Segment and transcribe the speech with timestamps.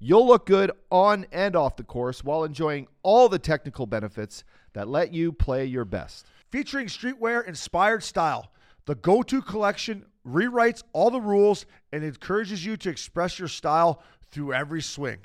[0.00, 4.44] You'll look good on and off the course while enjoying all the technical benefits
[4.74, 6.26] that let you play your best.
[6.50, 8.52] Featuring streetwear inspired style,
[8.86, 14.02] the Go To collection rewrites all the rules and encourages you to express your style
[14.30, 15.18] through every swing.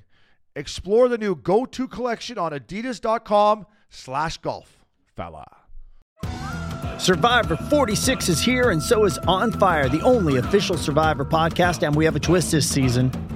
[0.56, 4.86] Explore the new Go To collection on adidas.com slash golf.
[5.16, 5.46] Fella.
[6.98, 11.86] Survivor 46 is here, and so is On Fire, the only official Survivor podcast.
[11.86, 13.12] And we have a twist this season.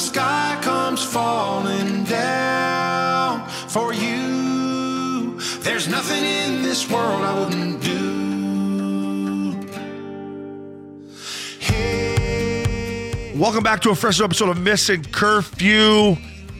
[0.00, 8.00] Sky comes falling down for you, there's nothing in this world I wouldn't do.
[13.38, 16.16] Welcome back to a fresh episode of Missing Curfew.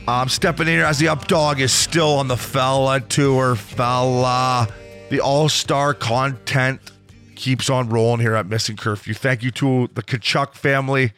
[0.06, 4.68] I'm stepping in here as the up dog is still on the fella tour, fella.
[5.08, 6.80] The all star content
[7.36, 9.14] keeps on rolling here at Missing Curfew.
[9.14, 11.14] Thank you to the Tkachuk family.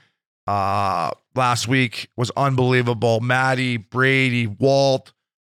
[0.47, 3.21] Uh, last week was unbelievable.
[3.21, 5.13] Maddie, Brady, Walt.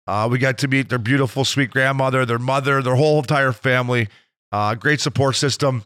[0.07, 4.07] Uh, we got to meet their beautiful, sweet grandmother, their mother, their whole entire family.
[4.51, 5.83] Uh, great support system.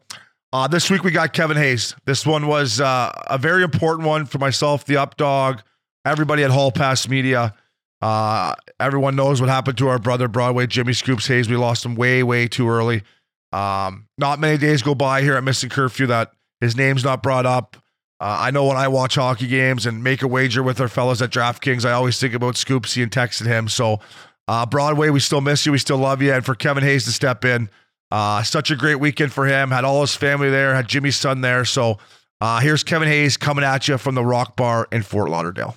[0.53, 1.95] Uh, this week we got Kevin Hayes.
[2.05, 5.61] This one was uh, a very important one for myself, the Updog,
[6.05, 7.55] everybody at Hall Pass Media.
[8.01, 11.49] Uh, everyone knows what happened to our brother Broadway, Jimmy Scoops Hayes.
[11.49, 13.03] We lost him way, way too early.
[13.51, 17.45] Um, not many days go by here at Missing Curfew that his name's not brought
[17.45, 17.77] up.
[18.21, 21.23] Uh, I know when I watch hockey games and make a wager with our fellows
[21.23, 23.67] at DraftKings, I always think about Scoopsy and texting him.
[23.67, 23.99] So,
[24.47, 25.71] uh, Broadway, we still miss you.
[25.71, 26.31] We still love you.
[26.31, 27.67] And for Kevin Hayes to step in,
[28.11, 29.71] uh, such a great weekend for him.
[29.71, 31.65] Had all his family there, had Jimmy's son there.
[31.65, 31.97] So,
[32.41, 35.75] uh, here's Kevin Hayes coming at you from the Rock Bar in Fort Lauderdale.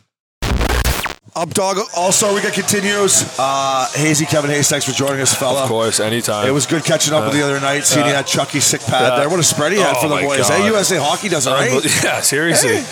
[1.37, 3.25] Up dog All Star Weekend continues.
[3.39, 5.63] Uh, Hazy Kevin Hayes, thanks for joining us, fella.
[5.65, 6.47] Of course, anytime.
[6.47, 9.03] It was good catching up with the other night, seeing you had Chucky sick pad
[9.15, 9.17] Yeah.
[9.19, 9.29] there.
[9.29, 10.49] What a spread he had Oh for the boys.
[10.49, 10.61] God.
[10.61, 11.85] Hey, USA Hockey does it right.
[12.05, 12.85] Yeah, seriously.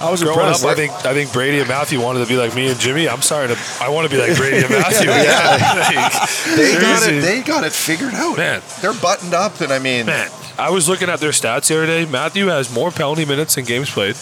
[0.00, 0.64] I was Growing impressed.
[0.64, 3.08] up, I think I think Brady and Matthew wanted to be like me and Jimmy.
[3.08, 3.56] I'm sorry to.
[3.80, 5.08] I want to be like Brady and Matthew.
[5.10, 5.58] Yeah.
[6.44, 7.16] Like, They got seriously.
[7.18, 7.20] it.
[7.22, 8.36] They got it figured out.
[8.36, 8.60] Man.
[8.82, 11.86] they're buttoned up, and I mean, Man, I was looking at their stats the other
[11.86, 12.04] day.
[12.04, 14.16] Matthew has more penalty minutes in games played,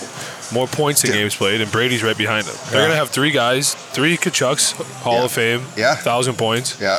[0.52, 1.16] more points in Yeah.
[1.18, 2.54] games played, and Brady's right behind him.
[2.70, 2.86] They're Yeah.
[2.88, 4.72] gonna have three guys, three Tkachuks,
[5.02, 5.24] Hall Yeah.
[5.24, 5.94] of Fame, Yeah.
[5.96, 6.98] thousand points, yeah.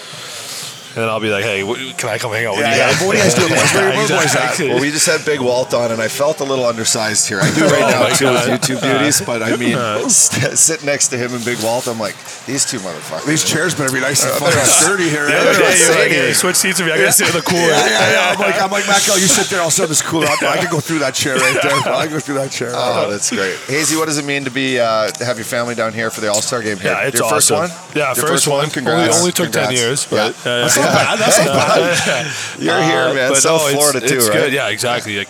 [0.93, 2.77] And then I'll be like, hey, wh- can I come hang out with Yeah, you
[2.77, 2.89] yeah.
[2.91, 2.99] guys?
[2.99, 3.73] But what are you guys doing, boys?
[3.73, 4.23] Where are your boys at?
[4.23, 4.69] Exactly.
[4.69, 7.39] Well, we just had Big Walt on, and I felt a little undersized here.
[7.41, 9.73] I do right Oh now my too with YouTube beauties, but I mean,
[10.09, 12.15] st- sitting next to him and Big Walt, I'm like,
[12.45, 13.25] these two motherfuckers.
[13.25, 15.25] These chairs better be nice and fucking sturdy here.
[15.25, 16.93] The other day, They're you like, hey, switch seats with me.
[16.93, 17.61] I gotta sit in the cooler.
[17.73, 18.33] Yeah, yeah, yeah.
[18.35, 19.61] I'm like, I'm like, Mackel, you sit there.
[19.61, 20.41] I'll set this cooler up.
[20.43, 21.71] I can go through that chair right there.
[21.93, 22.71] I can go through that chair.
[22.73, 23.57] Oh, that's great.
[23.67, 26.21] Hazy, what does it mean to be uh, to have your family down here for
[26.21, 26.91] the All Star game here?
[26.91, 27.71] Yeah, it's your first awesome.
[27.75, 27.95] one.
[27.95, 28.69] Yeah, Your first, one.
[28.69, 29.15] Congrats.
[29.17, 30.45] Only, only took ten years, but Yeah.
[30.45, 30.63] yeah, yeah.
[30.85, 31.19] Bad.
[31.19, 32.33] That's not bad.
[32.59, 33.35] You're here, man.
[33.35, 34.37] South no, it's- Florida too, it's right?
[34.37, 34.53] Good.
[34.53, 35.17] Yeah, exactly.
[35.17, 35.29] Like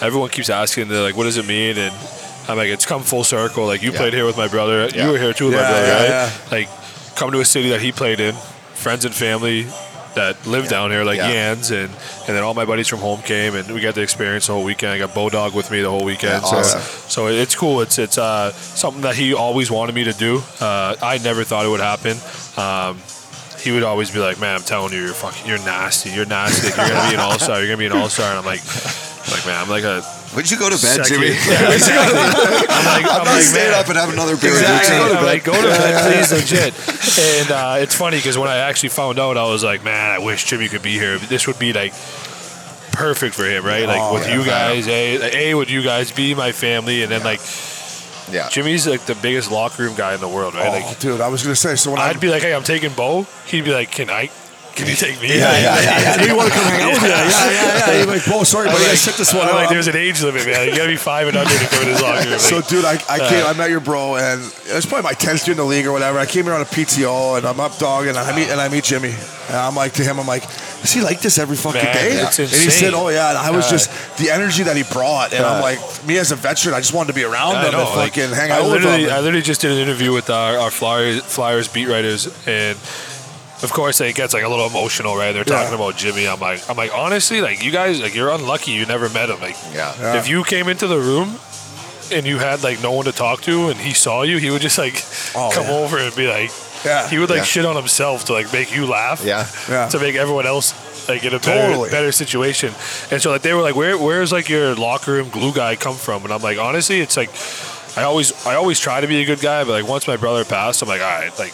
[0.00, 1.94] everyone keeps asking, they're like, "What does it mean?" And
[2.48, 3.66] I'm like, "It's come full circle.
[3.66, 3.98] Like you Yeah.
[3.98, 4.88] played here with my brother.
[4.94, 5.06] Yeah.
[5.06, 6.08] You were here too with my brother, yeah, right?
[6.08, 6.30] yeah.
[6.50, 6.68] Like
[7.16, 8.34] come to a city that he played in,
[8.74, 9.66] friends and family."
[10.14, 11.54] That live down here, like Yeah.
[11.54, 14.46] Yans, and and then all my buddies from home came, and we got to experience
[14.48, 14.92] the whole weekend.
[14.92, 16.80] I got Bodog with me the whole weekend, Yeah, so awesome.
[17.08, 17.80] so it's cool.
[17.80, 20.42] It's it's uh, something that he always wanted me to do.
[20.60, 22.18] Uh, I never thought it would happen.
[22.58, 23.00] Um,
[23.62, 26.10] he would always be like, "Man, I'm telling you, you're fucking, you're nasty.
[26.10, 26.68] You're nasty.
[26.68, 27.58] Like, you're gonna be an all star.
[27.58, 28.64] You're gonna be an all star." And I'm like,
[29.30, 30.02] like man, I'm like a
[30.34, 31.26] Would you go to bed, second- Jimmy?
[31.48, 32.18] Yeah, exactly.
[32.68, 33.80] I'm like, I'm I'm not like, staying man.
[33.80, 34.50] up and have another beer.
[34.50, 34.96] Exactly.
[34.98, 35.32] Go to I'm bed.
[35.32, 36.72] like, go to bed, please, legit.
[37.42, 40.18] And uh, it's funny because when I actually found out, I was like, man, I
[40.18, 41.18] wish Jimmy could be here.
[41.18, 41.92] This would be like
[42.92, 43.86] perfect for him, right?
[43.86, 47.10] Like Oh, with yeah, you guys, a, a with you guys, be my family, and
[47.12, 47.40] then like
[48.32, 48.48] Yeah.
[48.48, 50.68] Jimmy's like the biggest locker room guy in the world, right?
[50.68, 51.76] Oh, like dude, I was gonna say.
[51.76, 53.26] So when I I'd be like, hey, I'm taking Beau.
[53.46, 54.30] He'd be like, can I?
[54.74, 55.28] Can you take me?
[55.28, 56.16] yeah, yeah, yeah, yeah.
[56.16, 57.08] Do you want to come hang out with you?
[57.08, 57.98] Yeah, yeah, yeah.
[57.98, 59.86] You're like, oh, sorry, I'm but you like, guys check this one I'm like, there's
[59.88, 60.68] an age limit, man.
[60.68, 62.38] You gotta be five and under to go in his locker room.
[62.38, 63.44] So, dude, I, I came.
[63.46, 65.92] I met your bro, and it was probably my tenth year in the league or
[65.92, 66.18] whatever.
[66.18, 68.68] I came here on a PTO, and I'm up dog, and I meet and I
[68.68, 70.44] meet Jimmy, and I'm like to him, I'm like,
[70.82, 72.10] is he like this every fucking Man, day?
[72.22, 73.28] it's and he said, oh yeah.
[73.30, 76.32] And I was Uh, just the energy that he brought, and I'm like, me as
[76.32, 78.50] a veteran, I just wanted to be around I him know, and like, fucking hang
[78.50, 78.88] out with him.
[79.10, 82.76] I literally just did an interview with our, our Flyers, Flyers beat writers, and
[83.62, 85.32] of course it gets like a little emotional, right?
[85.32, 85.74] They're talking Yeah.
[85.76, 86.26] about Jimmy.
[86.28, 88.72] I'm like, I'm like, honestly, like you guys, like you're unlucky.
[88.72, 89.40] You never met him.
[89.40, 89.94] Like, Yeah.
[90.00, 90.16] Yeah.
[90.18, 91.38] if you came into the room
[92.12, 94.62] and you had like no one to talk to, and he saw you, he would
[94.62, 95.02] just like
[95.34, 95.72] Oh, come yeah.
[95.72, 96.50] over and be like,
[96.84, 97.08] Yeah.
[97.08, 97.44] he would like Yeah.
[97.44, 99.22] shit on himself to like make you laugh.
[99.24, 99.46] Yeah.
[99.68, 99.88] Yeah.
[99.88, 100.74] To make everyone else
[101.08, 101.90] like in a better, Totally.
[101.90, 102.74] better situation.
[103.10, 105.96] And so like they were like, where where's like your locker room glue guy come
[105.96, 106.24] from?
[106.24, 107.30] And I'm like, honestly, it's like
[107.96, 110.44] I always I always try to be a good guy, but like once my brother
[110.44, 111.52] passed, I'm like, all right, like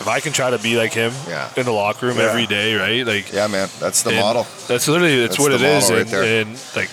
[0.00, 1.48] if I can try to be like him Yeah.
[1.56, 2.24] in the locker room Yeah.
[2.30, 3.06] every day, right?
[3.06, 3.68] Like Yeah, man.
[3.80, 4.46] That's the model.
[4.68, 5.90] That's literally that's, That's what it is.
[5.90, 6.90] right and, and like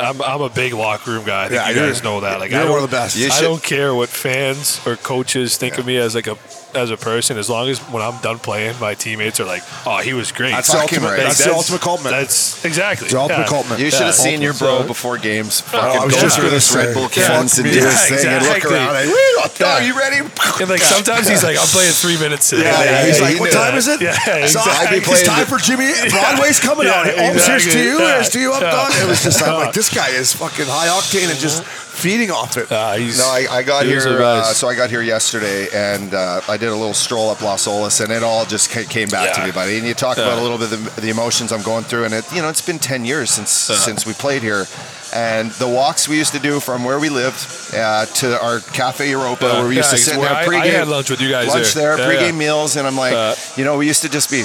[0.00, 1.46] I'm, I'm a big locker room guy.
[1.46, 2.38] I think Yeah, you guys know that.
[2.38, 3.16] Like one of the best.
[3.32, 6.36] I don't care what fans or coaches think of me as like a
[6.74, 9.98] as a person, as long as when I'm done playing, my teammates are like, "Oh,
[9.98, 11.08] he was great." That's the ultimate.
[11.08, 11.16] right.
[11.24, 12.16] That's, the ultimate compliment.
[12.20, 13.46] That's exactly It's the ultimate yeah.
[13.48, 13.80] compliment.
[13.80, 14.24] You should have Yeah.
[14.24, 15.62] seen your bro So- before games.
[15.72, 17.66] Oh, I Fucking was go just through gonna this say, Red Bull fuck cans and
[17.66, 17.72] me.
[17.72, 18.76] do Yeah, his thing and look exactly.
[18.76, 18.94] around.
[18.94, 19.66] Like, Yeah.
[19.78, 20.16] Are you ready?
[20.60, 23.40] And like sometimes he's like, "I'm playing three minutes today." Yeah, yeah, he's he like,
[23.40, 23.78] what time that.
[23.78, 24.00] is it?
[24.00, 24.72] Yeah, So exactly.
[24.86, 25.92] I think it's time for Jimmy.
[26.10, 27.06] Broadway's coming Yeah, out.
[27.16, 27.98] Oh, here's to you.
[27.98, 28.14] Yeah.
[28.14, 28.70] Here's to you up Yeah.
[28.70, 28.92] dog.
[28.94, 31.62] It was just, I'm like, this guy is fucking high octane and just
[31.98, 32.68] feeding off it.
[33.00, 34.22] He's, No, I, I got he here.
[34.22, 37.66] Uh, so I got here yesterday, and uh, I did a little stroll up Las
[37.66, 39.46] Olas, and it all just came back to Yeah.
[39.46, 39.78] me, buddy.
[39.78, 42.14] And you talk about a little bit of the, the emotions I'm going through, and
[42.14, 44.66] it, you know, it's been ten years since since we played here,
[45.14, 49.08] and the walks we used to do from where we lived uh, to our Cafe
[49.10, 51.48] Europa, where we used to sit and have I- I had lunch with you guys
[51.48, 51.96] lunch there.
[51.96, 54.44] there, pregame meals, and I'm like, Uh, you know, we used to just be.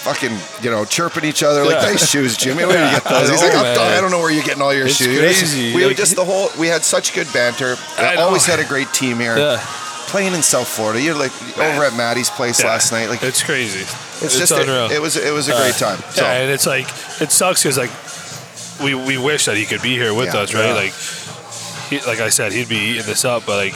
[0.00, 2.64] Fucking, you know, chirping each other like nice shoes, Jimmy.
[2.64, 3.28] Where do you get those?
[3.28, 3.92] I He's like, "I'm done.
[3.92, 5.18] I don't know where you're getting all your It's shoes.
[5.18, 5.74] crazy.
[5.74, 6.48] We Like- just the whole.
[6.58, 7.76] We had such good banter.
[7.98, 8.22] I know.
[8.28, 9.60] Always had a great team here Yeah.
[10.06, 11.02] playing in South Florida.
[11.02, 13.10] You're like over at Maddie's place last night.
[13.10, 13.80] Like it's crazy.
[14.24, 14.90] it's, just it, unreal.
[14.90, 15.98] it was it was a great time.
[16.10, 16.88] So Yeah, and it's like
[17.20, 17.90] it sucks because like
[18.82, 20.40] we we wish that he could be here with Yeah.
[20.40, 20.64] us, right?
[20.68, 20.74] Yeah.
[20.74, 20.94] Like,
[21.90, 23.74] he, like I said, he'd be eating this up, but like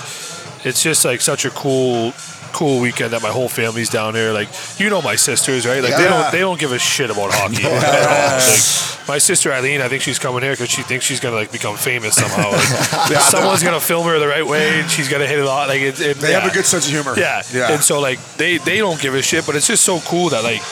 [0.64, 2.14] it's just like such a cool
[2.54, 4.32] cool weekend that my whole family's down here.
[4.32, 4.48] Like
[4.78, 5.82] you know my sisters, right?
[5.82, 8.38] Like they don't they don't give a shit about hockey at all.
[8.38, 11.52] Like, my sister Eileen, I think she's coming here because she thinks she's gonna like
[11.52, 12.52] become famous somehow.
[12.52, 15.68] Like, someone's gonna film her the right way, and she's gonna hit it off.
[15.68, 16.40] Like it, it, They yeah.
[16.40, 17.14] have a good sense of humor.
[17.18, 17.42] Yeah.
[17.52, 17.72] Yeah.
[17.72, 20.42] And so like they they don't give a shit, but it's just so cool that
[20.42, 20.62] like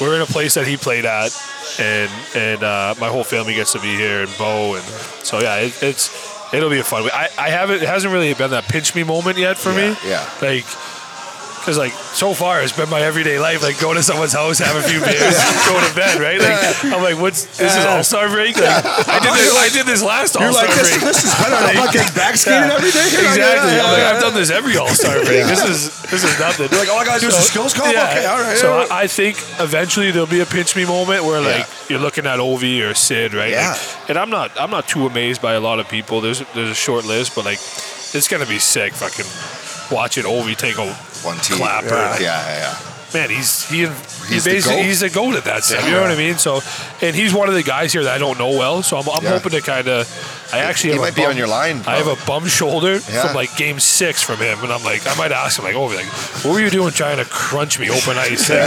[0.00, 1.30] we're in a place that he played at,
[1.78, 4.84] and and uh, my whole family gets to be here, and Beau, and
[5.22, 6.10] so yeah, it, it's
[6.54, 7.08] it'll be a fun.
[7.12, 9.94] I I haven't it hasn't really been that pinch me moment yet for me.
[10.06, 10.26] yeah.
[10.40, 10.64] Like.
[11.62, 13.62] Because like so far, it's been my everyday life.
[13.62, 15.38] Like going to someone's house, have a few beers,
[15.70, 16.18] go to bed.
[16.18, 16.42] Right?
[16.42, 16.58] Like
[16.90, 18.56] I'm like, what's this is All Star break?
[18.58, 19.54] Like I did this.
[19.54, 21.02] I did this last All You're Star like, this, break.
[21.06, 21.54] this is better.
[21.54, 22.74] I'm not getting back skating Yeah.
[22.74, 23.06] every day.
[23.06, 23.38] Exactly.
[23.38, 24.10] Yeah, yeah, I'm like, yeah.
[24.10, 25.46] I've done this every All Star break.
[25.46, 26.66] This is this is nothing.
[26.68, 27.94] You're like, all I gotta do is a skills comp?
[27.94, 28.86] Okay, all right, So yeah.
[28.90, 31.94] I, I think eventually there'll be a pinch me moment where like Yeah.
[31.94, 33.50] you're looking at Ovi or Sid, right?
[33.54, 33.70] Yeah.
[33.70, 36.20] Like, and I'm not I'm not too amazed by a lot of people.
[36.20, 37.62] There's there's a short list, but like
[38.18, 38.92] it's gonna be sick.
[38.98, 39.30] Fucking
[39.94, 40.90] watching Ovi take a
[41.24, 41.56] one team.
[41.58, 41.88] clapper.
[41.88, 42.78] Yeah, yeah, yeah.
[43.14, 43.86] man, he's he
[44.28, 44.84] he's, the basically goat.
[44.84, 45.84] he's a goat at that stuff.
[45.84, 46.38] You know what I mean?
[46.38, 46.60] So,
[47.00, 48.82] and he's one of the guys here that I don't know well.
[48.82, 49.30] So I'm, I'm Yeah.
[49.38, 50.08] hoping to kind of.
[50.54, 52.46] I actually He have a might be bum- on your line, I have a bum
[52.46, 53.24] shoulder Yeah.
[53.26, 55.86] from like game six from him, and I'm like, I might ask him like, oh,
[55.86, 56.04] like,
[56.44, 58.50] what were you doing trying to crunch me open ice?
[58.50, 58.60] Like,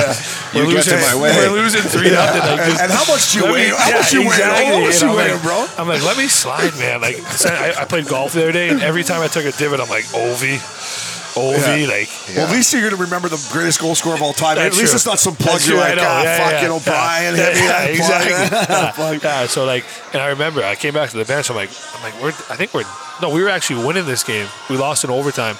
[0.55, 1.29] You we're get losing, in my way.
[1.37, 2.41] We're losing three nothing.
[2.41, 3.69] Like, And, just- and how much do you let weigh?
[3.69, 4.41] me- How yeah, much you weigh?
[4.41, 5.67] How much And you I'm weigh, like, bro?
[5.77, 7.01] I'm like, let me slide, man.
[7.01, 9.51] Like, so I, I played golf the other day, and every time I took a
[9.51, 10.57] divot, I'm like, Ovi,
[11.35, 11.87] Ovi, Yeah.
[11.87, 12.09] like.
[12.35, 14.55] Well, at least you're going to remember the greatest goal scorer of all time.
[14.55, 14.95] That's at least true.
[14.97, 16.75] it's not some plug That's you're true, like, ah, Yeah, fucking yeah.
[16.75, 17.35] O'Brien.
[17.35, 19.19] Yeah, me yeah, exactly.
[19.23, 21.49] Yeah, so like, and I remember I came back to the bench.
[21.49, 22.83] I'm like, I'm like, we're, I think we're
[23.21, 24.47] no, we were actually winning this game.
[24.69, 25.55] We lost in overtime.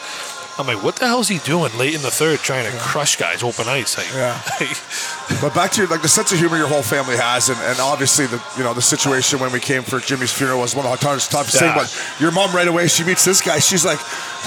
[0.57, 3.43] I'm like, what the hell's he doing late in the third, trying to crush guys
[3.43, 3.97] open ice?
[3.97, 4.39] Like, Yeah.
[5.41, 7.79] But back to your, like the sense of humor your whole family has, and, and
[7.79, 10.91] obviously the you know the situation when we came for Jimmy's funeral was one of
[10.91, 11.73] the toughest, toughest Yeah.
[11.73, 11.81] thing.
[11.81, 13.57] But your mom right away, she meets this guy.
[13.57, 13.97] She's like,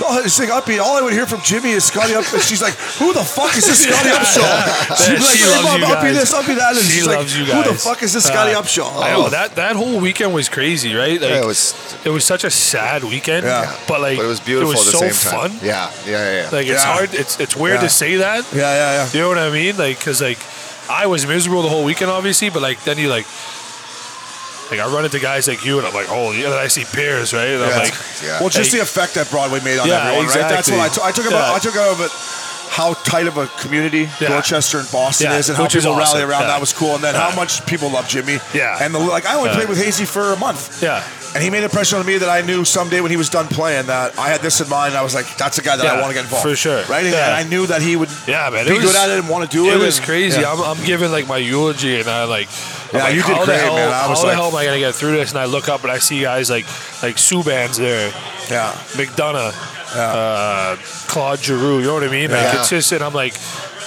[0.00, 0.78] oh, she's like upbeat.
[0.80, 2.24] All I would hear from Jimmy is Scotty Up.
[2.32, 4.46] And she's like, who the fuck is this Scotty Upshall?
[5.02, 6.14] She'd be like, She hey, loves mom, you guys.
[6.14, 6.76] this, uppy that.
[6.76, 9.02] And She she's loves like, you who the fuck is this Scotty Uh, Upshall?
[9.02, 11.20] I know that that whole weekend was crazy, right?
[11.20, 11.74] Like, Yeah, it was-
[12.04, 13.44] it was such a sad weekend.
[13.44, 13.76] Yeah.
[13.88, 15.50] but like, But it was beautiful It was at the so same time.
[15.50, 15.58] fun.
[15.66, 16.42] Yeah, yeah, yeah.
[16.42, 16.48] yeah.
[16.50, 16.92] Like it's Yeah.
[16.94, 17.14] hard.
[17.14, 17.88] It's it's weird Yeah.
[17.88, 18.44] to say that.
[18.52, 19.08] Yeah, yeah, yeah.
[19.12, 19.76] You know what I mean?
[19.76, 20.38] Like, cause like
[20.90, 23.26] I was miserable the whole weekend, obviously, but like then you like
[24.70, 26.44] Like I run into guys like you, and I'm like, oh, yeah.
[26.44, 27.48] And then I see peers, right?
[27.48, 27.78] And I'm Yeah.
[27.88, 28.40] like, Yeah.
[28.40, 28.76] Well, just Hey.
[28.78, 30.34] the effect that Broadway made on Yeah, everyone, right?
[30.46, 31.00] That's what I, exactly.
[31.00, 31.48] t- I took about.
[31.48, 31.54] Yeah.
[31.54, 32.10] I took out of it
[32.68, 34.28] how tight of a community Yeah.
[34.28, 36.42] Dorchester and Boston Yeah, is, and how which is people rally around.
[36.42, 36.48] Yeah.
[36.48, 38.40] That was cool, and then how much people love Jimmy.
[38.52, 38.76] Yeah.
[38.78, 39.56] and the, like I only Yeah.
[39.56, 40.82] played with Hazy for a month.
[40.82, 41.00] yeah,
[41.38, 43.46] And he made an impression on me that I knew someday when he was done
[43.46, 44.96] playing that I had this in mind.
[44.96, 46.42] I was like, that's a guy that I want to get involved.
[46.48, 46.82] for sure.
[46.86, 47.04] Right?
[47.04, 47.32] And, Yeah.
[47.32, 48.66] I knew that he would yeah, man.
[48.66, 49.74] be was, good at it and want to do it.
[49.74, 50.40] It was and- crazy.
[50.40, 50.50] yeah.
[50.52, 52.48] I'm, I'm giving like my eulogy, and I like,
[52.92, 53.88] I'm Yeah, like, you did great, hell, man.
[53.92, 55.30] I was like, how the hell am I gonna get through this?
[55.30, 56.64] And I look up and I see guys like
[57.04, 58.08] like Subban's there,
[58.50, 58.72] yeah.
[58.98, 59.54] McDonagh,
[59.94, 60.74] uh,
[61.06, 61.78] Claude Giroux.
[61.78, 62.32] You know what I mean?
[62.32, 62.58] Like Yeah.
[62.60, 63.34] it's just, and I'm like,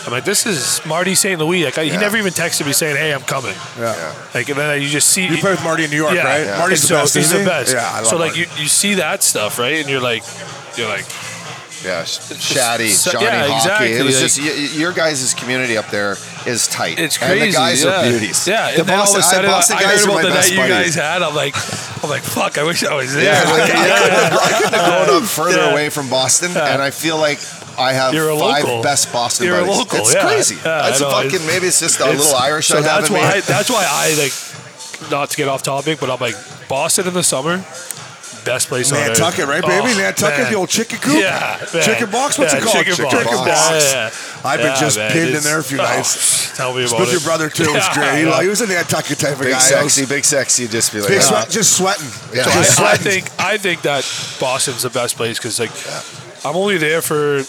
[0.06, 1.40] I'm like, this is Marty St.
[1.40, 1.64] Louis.
[1.66, 2.00] Like I, he Yeah.
[2.00, 4.14] never even texted me saying, "Hey, I'm coming." Yeah.
[4.34, 6.46] Like and then you just see You played with Marty in New York, right?
[6.46, 6.58] yeah.
[6.58, 7.14] Marty's And the so best.
[7.16, 7.50] He's isn't the he?
[7.50, 7.74] best.
[7.74, 8.40] Yeah, I love so like Marty.
[8.42, 9.80] you, you see that stuff, right?
[9.80, 10.24] And you're like,
[10.78, 11.06] you're like,
[11.84, 13.56] Yeah, Shaddy, So- Johnny yeah, Hockey.
[13.58, 16.16] exactly, It was like- just y- y- your guys' community up there
[16.46, 17.00] is tight.
[17.00, 17.46] It's And crazy.
[17.48, 17.90] the guys yeah.
[17.90, 18.48] are beauties.
[18.48, 20.22] Yeah, the and then all of a sudden, I, Boston I guys heard are my
[20.22, 20.96] the best night you buddies.
[20.96, 21.22] guys had.
[21.24, 21.56] I'm like,
[22.04, 23.24] I'm like, fuck, I wish I was there.
[23.34, 25.72] Yeah, like, I, couldn't have, I couldn't have grown up further Yeah.
[25.72, 27.40] away from Boston, and I feel like
[27.82, 28.84] I have You're a five local.
[28.84, 30.22] best Boston You're a local, it's yeah.
[30.28, 30.56] crazy.
[30.56, 31.28] Yeah, I That's fucking.
[31.28, 33.36] it's- maybe it's just a It's- little Irish So I that's why.
[33.36, 33.42] me.
[33.42, 34.34] That's why I like.
[35.10, 36.36] Not to get off topic, but I'm like
[36.70, 37.58] Boston in the summer,
[38.46, 39.08] best place on earth.
[39.18, 39.92] Nantucket, right, baby?
[39.94, 40.52] Oh, Nantucket, man.
[40.52, 41.20] the old chicken coop?
[41.20, 41.84] Yeah, man.
[41.84, 42.38] Chicken box?
[42.38, 42.76] What's yeah, it called?
[42.86, 43.26] Chicken, Chicken box.
[43.26, 43.92] box.
[43.94, 44.48] Yeah, yeah.
[44.50, 46.56] I've been just man, pinned in there a few oh, nights.
[46.56, 47.00] Tell me about it.
[47.00, 47.12] With it.
[47.14, 47.64] your brother too.
[47.64, 48.14] It was great.
[48.14, 48.40] He, I know.
[48.42, 49.60] he was a Nantucket type of Big guy.
[49.60, 50.68] sexy, big sexy.
[50.68, 52.06] Just be like, Big sweat, just sweating.
[52.32, 52.44] Yeah.
[52.44, 54.06] So Just I, I think I think that
[54.40, 55.72] Boston's the best place because like
[56.46, 57.42] I'm only there for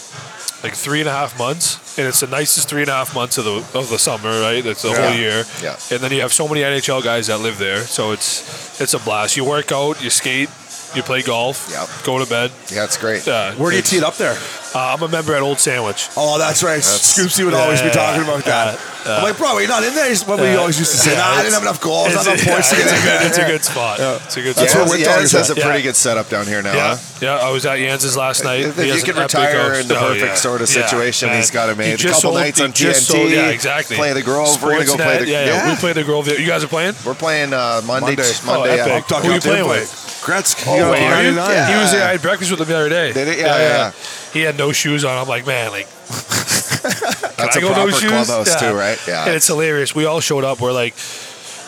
[0.63, 3.37] like three and a half months, and it's the nicest three and a half months
[3.37, 4.65] of the of the summer, right?
[4.65, 5.07] It's the Yeah.
[5.07, 5.45] whole year.
[5.61, 5.75] Yeah.
[5.91, 8.99] And then you have so many NHL guys that live there, so it's it's a
[8.99, 9.35] blast.
[9.37, 10.49] You work out, you skate,
[10.95, 11.89] you play golf, Yep.
[12.03, 12.51] go to bed.
[12.71, 13.25] Yeah, it's great.
[13.25, 14.37] Yeah, Where do you tee it up there?
[14.75, 16.09] Uh, I'm a member at Old Sandwich.
[16.17, 16.81] Oh, that's right.
[16.81, 18.79] Scoopsy would yeah, always be talking about that.
[19.05, 20.09] yeah, I'm like, bro, you're not in there.
[20.09, 20.55] He's what we Yeah.
[20.55, 21.11] always used to say.
[21.13, 23.03] Yeah, nah, I didn't have enough goals, not It's, enough points it's to a get
[23.03, 23.27] good, in.
[23.27, 23.99] it's a good spot.
[24.25, 24.87] It's a good That's spot.
[24.87, 25.81] what we're Jans, has a pretty Yeah.
[25.83, 26.73] good setup down here now.
[26.73, 26.97] Yeah, Huh?
[27.21, 27.35] yeah.
[27.37, 28.61] I was at Yans's last night.
[28.65, 29.77] If He you has could retire house.
[29.81, 30.33] in the Oh, perfect yeah.
[30.35, 31.37] sort of situation, man.
[31.37, 31.99] he's got it He made.
[31.99, 32.93] A couple sold- nights he on TNT.
[32.99, 33.95] sold- yeah, exactly.
[33.95, 34.59] Play the Grove.
[34.63, 35.27] We're gonna go play the.
[35.27, 36.27] yeah, yeah, We play the Grove.
[36.27, 36.95] You guys are playing?
[37.05, 38.15] We're playing uh, Monday.
[38.15, 38.33] Monday.
[38.43, 38.71] Monday.
[38.71, 38.85] Oh, yeah.
[38.95, 39.05] epic.
[39.09, 39.79] Who you about the playing input.
[39.81, 40.09] with?
[40.23, 40.63] Gretzky.
[40.67, 41.31] Oh, He got wait, are you?
[41.31, 41.49] 99.
[41.51, 41.67] Yeah.
[41.75, 42.07] He was there.
[42.07, 43.11] I had breakfast with him the other day.
[43.13, 43.41] Did he?
[43.41, 43.91] Yeah, oh, yeah, yeah.
[44.33, 45.17] He had no shoes on.
[45.17, 48.09] I'm like, man, like, That's I a go no shoes?
[48.09, 48.69] clubhouse Yeah.
[48.71, 48.99] too, right?
[49.07, 49.25] Yeah.
[49.25, 49.93] And it's hilarious.
[49.95, 50.61] We all showed up.
[50.61, 50.93] We're like,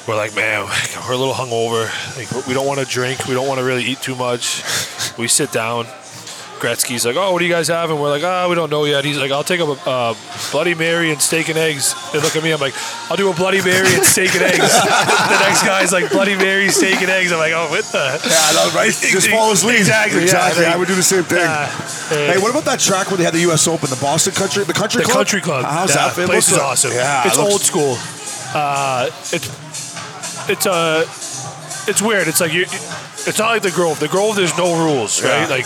[0.07, 0.65] we're like, man,
[1.07, 1.85] we're a little hungover.
[2.17, 3.25] Like, we don't want to drink.
[3.27, 4.61] We don't want to really eat too much.
[5.17, 5.87] We sit down.
[6.65, 7.91] Gretzky's like, oh, what do you guys have?
[7.91, 9.05] And we're like, oh, we don't know yet.
[9.05, 10.15] He's like, I'll take a uh,
[10.51, 11.93] Bloody Mary and steak and eggs.
[12.11, 12.51] They look at me.
[12.51, 12.73] I'm like,
[13.11, 14.57] I'll do a Bloody Mary and steak and eggs.
[14.81, 17.31] the next guy's like, Bloody Mary, steak and eggs.
[17.31, 18.01] I'm like, oh, what the?
[18.25, 18.91] Yeah, I know, right?
[18.91, 19.77] Just follow his lead.
[19.77, 20.17] Exactly.
[20.19, 20.23] yeah.
[20.23, 20.63] Exactly.
[20.65, 21.45] Like, I would do the same thing.
[21.45, 21.67] uh,
[22.09, 23.67] Hey, what about that track where they had the U.S.
[23.67, 25.17] Open, the Boston Country, the Country the Club?
[25.17, 25.65] country club.
[25.65, 26.17] How's yeah, that?
[26.17, 26.91] It place is like- awesome.
[26.93, 27.95] Yeah, it's it looks- old school.
[28.57, 31.01] Uh, it's it's uh,
[31.87, 32.27] it's weird.
[32.27, 32.61] It's like you.
[33.27, 33.99] It's not like the Grove.
[33.99, 35.41] The Grove, there's no rules, right?
[35.41, 35.47] Yeah.
[35.49, 35.65] Like,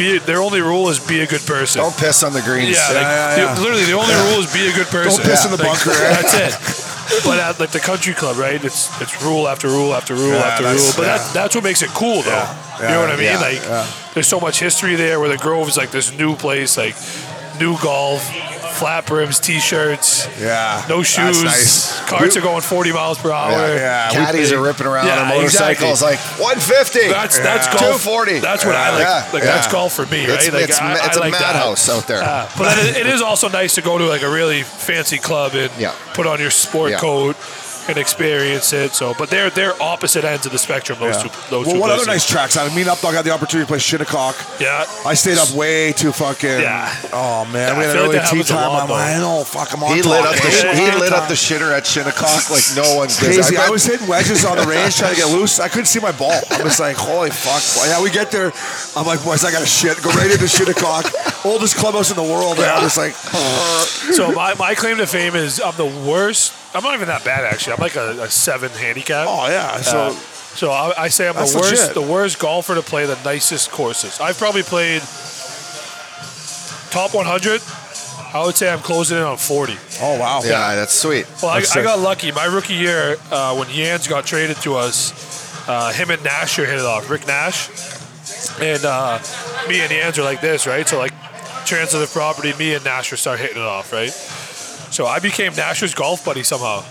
[0.00, 1.82] be their only rule is be a good person.
[1.84, 2.76] Don't piss on the greens.
[2.80, 3.60] yeah, like, yeah, the- yeah.
[3.60, 5.20] literally the only rule is be a good person.
[5.20, 6.16] Don't piss in the Like, bunker, right?
[6.24, 7.22] That's it.
[7.24, 8.62] But at like the country club, right?
[8.64, 10.92] It's it's rule after rule after rule Yeah, after rule.
[10.96, 11.18] But yeah.
[11.18, 12.46] that, that's what makes it cool, though.
[12.80, 13.24] you know what I mean?
[13.34, 13.60] yeah, like,
[14.14, 15.18] there's so much history there.
[15.18, 16.94] Where the Grove is like this new place, like
[17.58, 18.22] new golf,
[18.80, 20.82] flat brims, t-shirts, Yeah.
[20.88, 21.44] no That's shoes.
[21.44, 22.00] nice.
[22.08, 23.52] Carts We- are going 40 miles per hour.
[23.76, 26.16] Yeah, we Caddies played- are ripping around Yeah, on motorcycles exactly.
[26.16, 27.08] like 150.
[27.08, 27.72] That's that's Yeah.
[27.72, 28.02] golf.
[28.02, 28.38] 240.
[28.40, 29.00] That's what I like.
[29.00, 29.52] Yeah, like yeah.
[29.52, 30.30] that's golf for me, right?
[30.42, 31.54] It's, like it's, I, it's I a like that.
[31.54, 32.22] madhouse out there.
[32.22, 35.54] Uh, but it, it is also nice to go to like a really fancy club
[35.54, 35.92] and Yeah.
[36.14, 36.98] put on your sport Yeah.
[36.98, 37.36] coat
[37.90, 38.92] and experience it.
[38.94, 40.98] So, but they're they're opposite ends of the spectrum.
[40.98, 41.22] Those Yeah.
[41.24, 41.50] two.
[41.50, 42.56] Those well, two what other nice tracks?
[42.56, 44.36] I mean, me and Updog had the opportunity to play Shinnecock.
[44.60, 44.86] Yeah.
[45.04, 46.60] I stayed up way too fucking.
[46.60, 46.94] Yeah.
[47.12, 48.68] Oh man, Yeah, we I had feel an like early that tea time.
[48.72, 50.12] lot, I'm like, I know, fuck, I'm on He top.
[50.12, 53.08] lit up the sh- he lit up the shitter at Shinnecock like no one.
[53.08, 53.18] does.
[53.18, 53.56] Crazy.
[53.56, 55.60] I I was hitting wedges on the range trying to get loose.
[55.60, 56.32] I couldn't see my ball.
[56.50, 57.62] I was like, holy fuck.
[57.86, 58.52] Yeah, we get there.
[58.96, 60.00] I'm like, boys, I got to shit.
[60.02, 61.06] Go right into Shinnecock.
[61.44, 62.56] Oldest clubhouse in the world.
[62.58, 66.52] And I'm just like, So my, my claim to fame is I'm the worst.
[66.74, 67.72] I'm not even that bad actually.
[67.74, 69.26] I'm like a, a seven handicap.
[69.28, 69.76] oh yeah.
[69.80, 71.94] So Uh, so I, I say I'm the worst, legit.
[71.94, 74.18] the worst golfer to play the nicest courses.
[74.20, 75.00] I've probably played
[76.90, 77.62] top 100.
[78.32, 79.74] I would say I'm closing in on 40.
[80.00, 80.40] oh wow.
[80.44, 81.26] yeah, that's sweet.
[81.42, 81.84] Well, I, That's I sick.
[81.84, 82.30] got lucky.
[82.32, 86.76] My rookie year, uh, when Yans got traded to us, uh, him and Nasher hit
[86.78, 87.10] it off.
[87.10, 87.68] Rick Nash,
[88.60, 89.18] and uh,
[89.68, 90.86] me and Yans are like this, right?
[90.86, 91.12] So like,
[91.66, 92.52] transfer the property.
[92.58, 94.10] Me and Nasher start hitting it off, right?
[94.90, 96.82] So I became Nasher's golf buddy somehow.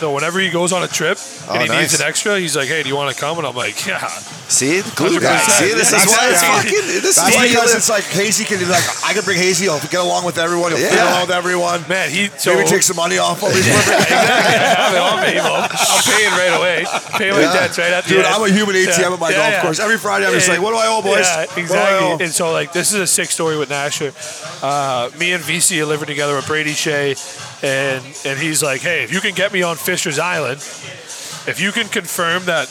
[0.00, 1.18] So whenever he goes on a trip
[1.50, 1.80] and Oh, he nice.
[1.92, 4.08] needs an extra, he's like, "Hey, do you want to come?" And I'm like, "Yeah."
[4.48, 5.36] See, glue guy.
[5.44, 6.72] See, this is why it's fucking.
[7.04, 7.76] This That's is why you because live.
[7.76, 9.64] it's like Hazy can be like, I can bring Hazy.
[9.68, 10.72] He'll get along with everyone.
[10.72, 11.10] He'll fit Yeah.
[11.12, 11.84] along with everyone.
[11.86, 13.42] Man, he so Maybe take some money off.
[13.44, 13.94] Of exactly.
[14.08, 15.44] I mean, I'll pay him.
[15.44, 16.86] I'm paying right away.
[17.18, 17.52] Pay my Yeah.
[17.52, 18.34] debts right at the Dude, end.
[18.34, 19.12] I'm a human ATM Yeah.
[19.12, 19.62] at my Yeah, golf yeah.
[19.62, 19.80] course.
[19.80, 21.26] Every Friday, I'm just like, what do I owe, boys?
[21.26, 22.06] Yeah, What do I exactly.
[22.08, 22.18] owe?
[22.18, 24.14] And so, like, this is a sick story with Nasher.
[24.62, 27.16] Uh, me and Vesey are living together with Brady Skjei,
[27.62, 30.60] and and he's like, hey, if you can get me on Fisher's Island,
[31.46, 32.68] if you can confirm that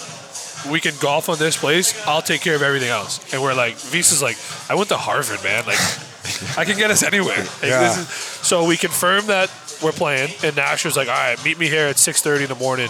[0.71, 3.19] we can golf on this place, I'll take care of everything else.
[3.33, 4.37] And we're like, Vesey's like,
[4.69, 5.65] I went to Harvard, man.
[5.65, 5.79] Like,
[6.57, 7.37] I can get us anywhere.
[7.37, 7.91] Like, Yeah.
[7.99, 9.49] is, so we confirm that
[9.81, 12.87] we're playing, and Nasher's like, all right, meet me here at 6:30 in the morning.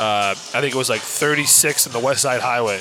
[0.00, 2.80] Uh, I think it was like 36 in the West Side Highway.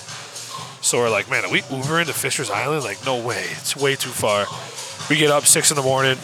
[0.81, 2.83] So we're like, man, are we Uber into Fisher's Island?
[2.83, 3.43] Like, no way.
[3.51, 4.45] It's way too far.
[5.09, 6.17] We get up six in the morning.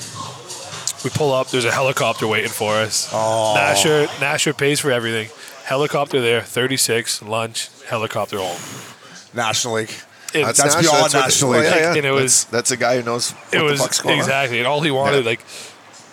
[1.04, 1.48] We pull up.
[1.50, 3.10] There's a helicopter waiting for us.
[3.12, 3.56] Oh.
[3.58, 5.30] Nasher, Nasher pays for everything.
[5.66, 8.58] Helicopter there, 36, lunch, helicopter home.
[9.34, 9.92] National League.
[10.34, 11.64] It, That's Nash- beyond what- National League.
[11.64, 11.94] yeah, yeah.
[11.96, 14.16] And it was- That's, that's a guy who knows what it the was fuck's going
[14.16, 14.20] on.
[14.20, 15.30] exactly, and all he wanted, Yeah.
[15.32, 15.42] like,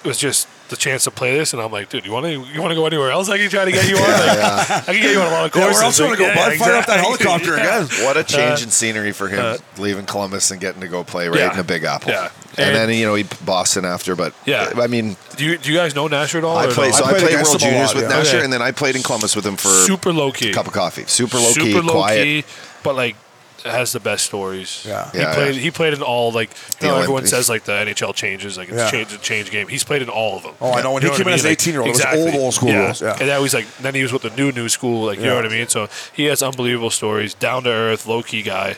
[0.04, 1.52] was just the chance to play this.
[1.52, 3.28] And I'm like, dude, you want to you want to go anywhere else?
[3.28, 4.02] I can try to get you on.
[4.02, 5.74] Like, I can get you on a lot of Yeah, courses.
[5.76, 6.56] where else you want to go, yeah, bud?
[6.58, 7.82] Fire up that helicopter Yeah.
[7.84, 8.04] again.
[8.06, 11.28] What a change in scenery for him uh, leaving Columbus and getting to go play
[11.28, 11.50] right Yeah.
[11.50, 12.12] in the Big Apple.
[12.12, 12.30] Yeah.
[12.56, 14.72] And, And- then you know he Boston after, but Yeah.
[14.76, 16.56] I mean Do you do you guys know Nasher at all?
[16.56, 16.96] I played no?
[16.98, 18.20] so I I played played, World Juniors lot, with yeah.
[18.20, 18.44] Nasher, Okay.
[18.44, 20.50] and then I played in Columbus with him for super low key.
[20.50, 21.04] a cup of coffee.
[21.06, 22.24] Super low key, super low quiet.
[22.24, 22.44] key,
[22.82, 23.16] but like
[23.64, 24.84] has the best stories.
[24.86, 25.10] Yeah.
[25.12, 25.54] he Yeah, played.
[25.54, 25.60] yeah.
[25.60, 26.50] He played in all like
[26.80, 28.90] you know, Olympic- everyone says like the NHL changes like it's Yeah.
[28.90, 29.68] change the change game.
[29.68, 30.54] He's played in all of them.
[30.60, 30.92] Oh, I know.
[30.92, 31.50] When You he came what in I as mean?
[31.50, 32.20] an 18 year old, Exactly.
[32.20, 32.84] it was old, old school yeah.
[32.84, 33.02] rules.
[33.02, 33.16] Yeah.
[33.20, 35.04] And then he's like, then he was with the new new school.
[35.06, 35.68] Like you know what I mean.
[35.68, 37.34] So he has unbelievable stories.
[37.34, 38.76] Down to earth, low key guy,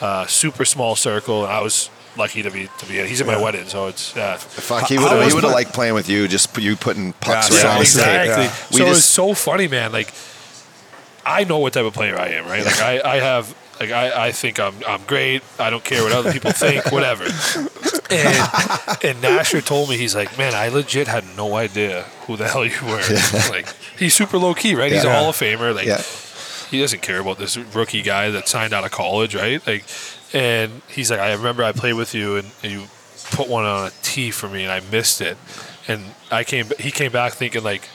[0.00, 1.44] uh, super small circle.
[1.44, 2.98] And I was lucky to be to be.
[3.00, 3.06] in.
[3.06, 4.36] He's at my wedding, so it's yeah.
[4.36, 6.26] Fuck, he How- would how have was he would have the- liked playing with you.
[6.28, 7.80] Just you putting pucks Yeah, right yeah, tape.
[7.82, 8.44] exactly.
[8.44, 8.52] Yeah.
[8.72, 9.92] We So just- it's so funny, man.
[9.92, 10.12] Like
[11.26, 12.64] I know what type of player I am, right?
[12.64, 15.42] Like I, I have like I, I think I'm I'm great.
[15.58, 17.24] I don't care what other people think, whatever.
[17.24, 18.36] And
[19.04, 22.64] and Nasher told me he's like, man, I legit had no idea who the hell
[22.64, 23.02] you were.
[23.50, 23.66] Like
[23.98, 24.92] he's super low key, right?
[24.92, 25.18] He's a Yeah.
[25.20, 25.74] Hall of Famer.
[25.74, 26.02] Like Yeah.
[26.70, 29.64] he doesn't care about this rookie guy that signed out of college, right?
[29.66, 29.84] Like,
[30.32, 32.84] and he's like, I remember I played with you and, and you
[33.32, 35.36] put one on a tee for me and I missed it,
[35.88, 37.88] and I came, he came back thinking like.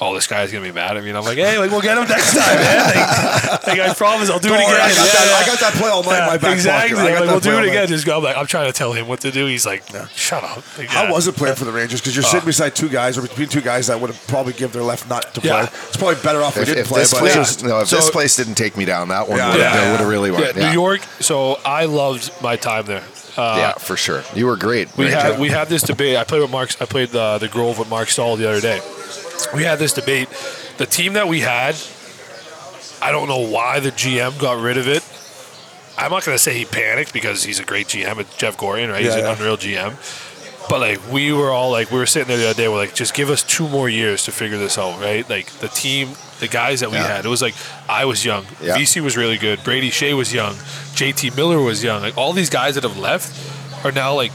[0.00, 1.98] Oh, this guy's gonna be mad at me, and I'm like, "Hey, like, we'll get
[1.98, 2.86] him next time, man.
[2.86, 5.36] Like, like, I promise, I'll do Don't it worry, again." I got, Yeah, that, yeah.
[5.42, 6.94] I got that play all night in my back exactly.
[6.96, 7.02] pocket.
[7.02, 7.72] I got Like, that we'll play do all it night.
[7.72, 7.88] again.
[7.88, 8.16] Just go.
[8.18, 9.46] I'm like, I'm trying to tell him what to do.
[9.46, 9.82] He's like,
[10.14, 11.10] "Shut up." Like, How yeah.
[11.10, 12.00] was it playing for the Rangers?
[12.00, 14.72] Because you're sitting beside two guys, or between two guys that would have probably give
[14.72, 15.66] their left nut to Yeah.
[15.66, 15.78] play.
[15.88, 17.00] It's probably better off we If, didn't if play.
[17.00, 17.38] this But place, yeah.
[17.40, 19.50] was, no, if So- this place didn't take me down, that one Yeah.
[19.52, 19.90] would have Yeah.
[19.90, 20.56] would have really Yeah, went.
[20.56, 21.00] New York.
[21.18, 23.02] So I loved my time there.
[23.36, 24.22] Uh, yeah, for sure.
[24.34, 24.88] You were great.
[24.96, 26.16] We had we had this debate.
[26.16, 26.70] I played with Mark.
[26.80, 28.80] I played uh, the Grove with Marc Staal the other day.
[29.54, 30.28] We had this debate.
[30.78, 31.76] The team that we had,
[33.00, 35.04] I don't know why the GM got rid of it.
[35.96, 38.18] I'm not going to say he panicked because he's a great GM.
[38.20, 39.02] It's Jeff Gorton, right?
[39.04, 39.32] Yeah, he's an yeah.
[39.36, 40.68] unreal GM.
[40.68, 42.68] But like we were all like we were sitting there the other day.
[42.68, 45.28] We're like, just give us two more years to figure this out, right?
[45.28, 47.06] Like the team, the guys that we Yeah.
[47.16, 47.24] had.
[47.24, 47.54] It was like
[47.88, 48.44] I was young.
[48.60, 49.64] Vesey was really good.
[49.64, 50.54] Brady Skjei was young.
[50.94, 52.02] JT Miller was young.
[52.02, 53.32] Like all these guys that have left
[53.84, 54.30] are now like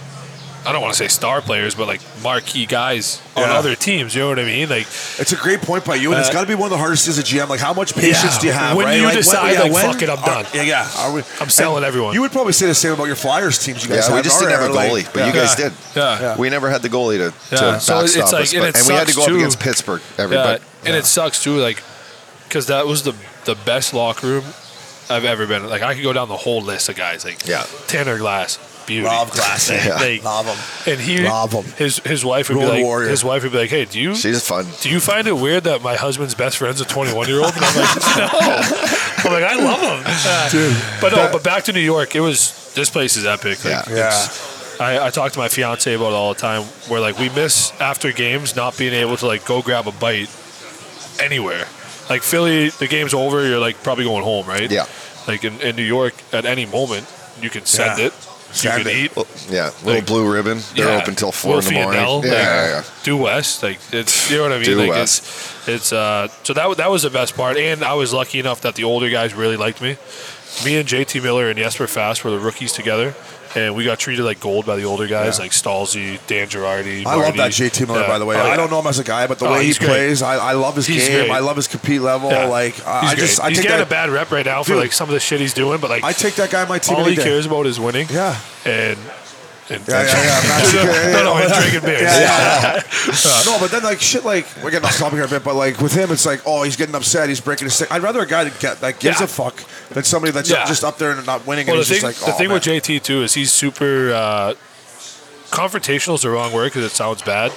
[0.66, 3.54] I don't want to say star players, but like marquee guys on Yeah.
[3.58, 4.16] other teams.
[4.16, 4.70] You know what I mean?
[4.70, 4.88] Like
[5.20, 6.78] It's a great point by you, and it's Uh, got to be one of the
[6.78, 7.50] hardest as a GM.
[7.50, 8.40] Like, how much patience Yeah.
[8.40, 8.78] do you have?
[8.78, 8.98] When right?
[8.98, 10.46] you like, decide, like, fuck it, I'm are- done.
[10.54, 10.88] yeah, yeah.
[11.00, 12.14] Are we, I'm selling and everyone.
[12.14, 13.84] You would probably say the same about your Flyers teams.
[13.84, 15.46] You guys, Yeah, we just didn't have a goalie, like- but you yeah.
[15.46, 15.74] guys did.
[15.96, 16.38] Yeah.
[16.38, 17.32] We never had the goalie to, Yeah.
[17.50, 19.34] to So backstop it's us, like- and but- it and we had to sucks go
[19.34, 20.02] up against Pittsburgh.
[20.18, 21.84] yeah, Everybody, and it sucks too, like
[22.48, 23.14] because that was the
[23.46, 24.46] the best locker room
[25.10, 25.68] I've ever been.
[25.70, 27.26] Like I could go down the whole list of guys.
[27.26, 27.64] Like Yeah.
[27.88, 29.70] Tanner Glass, beauty, Love Glass.
[29.70, 29.96] Like, Yeah.
[29.96, 30.92] like- Love 'em.
[30.94, 31.64] And he, Love 'em.
[31.78, 33.10] his his wife would Road be like, warrior.
[33.10, 34.66] his wife would be like, hey, do you she's fun.
[34.82, 37.54] do you find it weird that my husband's best friend's a 21 year old?
[37.56, 38.30] And I'm like, no.
[39.26, 40.04] I'm like, I love him.
[40.06, 43.64] Uh, but no, but back to New York, it was, this place is epic.
[43.64, 44.08] Like, Yeah.
[44.08, 47.30] it's- I, I talk to my fiance about it all the time where like we
[47.30, 50.30] miss after games not being able to like go grab a bite
[51.22, 51.68] anywhere.
[52.10, 54.70] Like Philly, the game's over, you're like probably going home, right?
[54.70, 54.86] Yeah.
[55.28, 57.08] Like in, in New York, at any moment,
[57.40, 58.08] you can send Yeah.
[58.08, 58.14] it.
[58.62, 59.16] Can eat.
[59.16, 60.62] Well, yeah, little Like- blue ribbon.
[60.76, 61.02] They're Yeah.
[61.02, 62.02] open till four in the morning.
[62.02, 62.84] Nell, yeah, like, yeah, yeah.
[63.04, 64.66] Due West, like it's you know what I mean.
[64.66, 65.24] Due like West.
[65.24, 68.62] it's it's uh so that that was the best part, and I was lucky enough
[68.62, 69.98] that the older guys really liked me.
[70.64, 73.16] Me and JT Miller and Jesper Fast were the rookies together,
[73.56, 77.06] and we got treated like gold by the older guys like Stalzy, Dan Girardi.
[77.06, 77.38] I love Marty.
[77.38, 78.08] that JT Miller, Yeah.
[78.08, 78.36] by the way.
[78.36, 79.88] Oh, I don't know him as a guy, but the Oh, way he he's great.
[79.90, 81.26] plays, I, I love his He's game.
[81.28, 81.32] great.
[81.32, 82.30] I love his compete level.
[82.32, 82.46] Yeah.
[82.46, 83.46] Like I He's I just, great.
[83.46, 84.80] I he's take getting that, a bad rep right now for Dude.
[84.80, 86.80] like some of the shit he's doing, but like I take that guy on my
[86.80, 87.24] team all any he day.
[87.24, 88.08] cares about is winning.
[88.10, 88.38] Yeah.
[88.66, 88.98] and
[89.70, 90.74] And Yeah, yeah, yeah.
[90.74, 91.44] Yeah, yeah, no, no, yeah.
[91.46, 92.02] and drinking beers.
[92.02, 93.42] Yeah, yeah.
[93.46, 95.80] no, but then like shit, like we're getting off topic here a bit, but like
[95.80, 97.90] with him, it's like, oh, he's getting upset, he's breaking his stick.
[97.92, 99.26] I'd rather a guy that get that gives Yeah.
[99.26, 99.56] a fuck
[99.90, 100.66] than somebody that's Yeah.
[100.66, 102.48] just up there and not winning, Well, and the thing, just like, the oh, thing
[102.50, 102.56] man.
[102.56, 104.54] with JT too is he's super uh,
[105.52, 106.16] confrontational.
[106.16, 107.52] Is the wrong word because it sounds bad.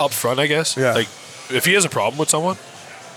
[0.00, 0.76] Up front, I guess.
[0.76, 0.94] Yeah.
[0.94, 1.08] Like
[1.50, 2.56] if he has a problem with someone,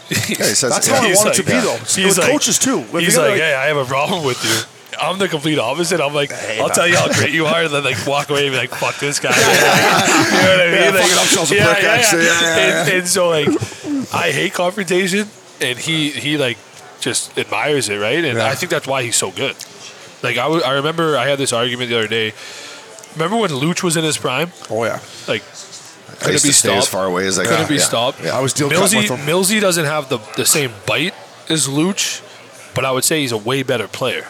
[0.10, 0.96] Yeah, he says That's yeah.
[0.96, 1.62] how I want like- it to be, yeah.
[1.62, 1.78] though.
[1.78, 2.80] He's with like- coaches too.
[2.80, 6.00] If he's gotta, like, "Hey, I have a problem with you." I'm the complete opposite.
[6.00, 8.54] I'm like, I'll tell you how great you are, and then like walk away and
[8.54, 10.82] be like, "Fuck this guy." you know what I mean?
[10.82, 12.26] Yeah, Like, fucking upsells a prick, actually.
[12.26, 12.96] Yeah, yeah, and, yeah.
[13.00, 15.28] and so like, I hate confrontation,
[15.60, 16.58] and he he like
[17.00, 18.24] just admires it, right?
[18.24, 18.46] And Yeah.
[18.46, 19.56] I think that's why he's so good.
[20.24, 22.34] Like I, w- I remember I had this argument the other day.
[23.16, 24.52] Remember when Luch was in his prime?
[24.70, 25.42] oh yeah, Like,
[26.22, 26.88] could it be stay as stopped?
[26.88, 27.62] far away as I Could could.
[27.66, 27.82] it be yeah.
[27.82, 28.24] stopped?
[28.24, 28.38] Yeah.
[28.38, 29.26] I was deal cutting Millsy, with him.
[29.28, 31.14] Millsy doesn't have the, the same bite
[31.50, 32.22] as Luch,
[32.76, 34.28] but I would say he's a way better player.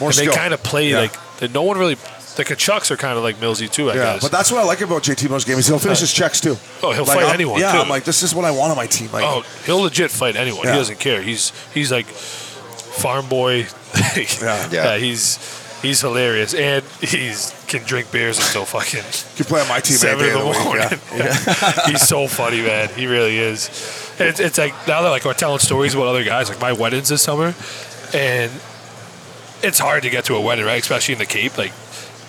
[0.00, 1.00] More and they kind of play Yeah.
[1.00, 1.96] like that no one really.
[2.36, 4.22] The Tkachuks are kind of like Millsy too, I Yeah, guess.
[4.22, 6.56] but that's what I like about JT Miller's game is he'll finish his checks too.
[6.82, 7.78] Oh, he'll Like, fight I'm- anyone, Yeah, too.
[7.78, 9.10] I'm like, this is what I want on my team.
[9.12, 10.64] Like, oh, he'll legit fight anyone.
[10.64, 10.72] Yeah.
[10.72, 11.20] He doesn't care.
[11.22, 13.66] He's he's like farm boy.
[14.16, 14.68] Yeah.
[14.70, 14.96] Yeah.
[14.96, 15.38] he's
[15.82, 19.02] he's hilarious and he's can drink beers until fucking
[19.36, 20.64] you play on my team seven any in the of the week.
[20.64, 21.00] morning.
[21.16, 21.86] Yeah.
[21.90, 22.88] He's so funny, man.
[22.90, 23.68] He really is.
[24.18, 26.72] And It's, it's like now that like we're telling stories about other guys, like my
[26.72, 27.54] weddings this summer,
[28.14, 28.50] and
[29.62, 30.80] it's hard to get to a wedding, right?
[30.80, 31.56] Especially in the Cape.
[31.58, 31.72] Like